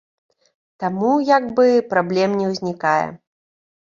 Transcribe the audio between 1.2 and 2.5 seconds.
як бы, праблем не